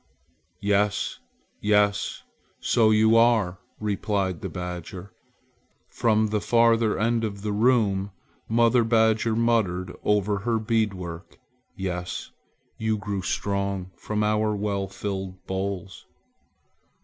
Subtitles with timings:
[0.63, 1.19] "Yes,
[1.61, 2.23] yes,
[2.59, 5.13] so you are," replied the badger.
[5.89, 8.09] From the farther end of the room
[8.49, 11.37] mother badger muttered over her bead work:
[11.75, 12.31] "Yes,
[12.79, 16.07] you grew strong from our well filled bowls."